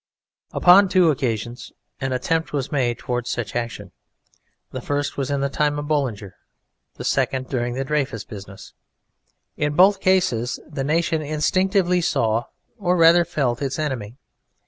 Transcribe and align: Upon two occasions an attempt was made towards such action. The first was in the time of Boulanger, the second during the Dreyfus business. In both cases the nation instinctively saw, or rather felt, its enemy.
Upon 0.51 0.89
two 0.89 1.11
occasions 1.11 1.71
an 1.99 2.11
attempt 2.11 2.53
was 2.53 2.71
made 2.71 2.97
towards 2.97 3.29
such 3.29 3.55
action. 3.55 3.91
The 4.71 4.81
first 4.81 5.15
was 5.15 5.29
in 5.29 5.41
the 5.41 5.47
time 5.49 5.77
of 5.77 5.87
Boulanger, 5.87 6.35
the 6.95 7.03
second 7.03 7.49
during 7.49 7.75
the 7.75 7.85
Dreyfus 7.85 8.23
business. 8.23 8.73
In 9.57 9.75
both 9.75 9.99
cases 9.99 10.59
the 10.67 10.83
nation 10.83 11.21
instinctively 11.21 12.01
saw, 12.01 12.45
or 12.79 12.97
rather 12.97 13.23
felt, 13.23 13.61
its 13.61 13.77
enemy. 13.77 14.17